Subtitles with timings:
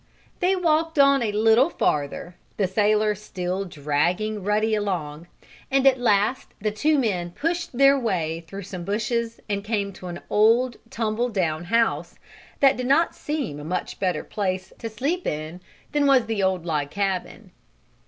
[0.39, 5.27] They walked on a little farther, the sailor still dragging Ruddy along,
[5.69, 10.07] and at last the two men pushed their way through some bushes and came to
[10.07, 12.15] an old, tumble down house,
[12.61, 15.61] that did not seem a much better place to sleep in
[15.91, 17.51] than was the old log cabin.